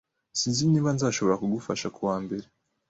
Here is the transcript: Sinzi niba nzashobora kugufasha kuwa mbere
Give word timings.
Sinzi 0.39 0.63
niba 0.67 0.89
nzashobora 0.95 1.39
kugufasha 1.41 1.87
kuwa 1.95 2.15
mbere 2.23 2.45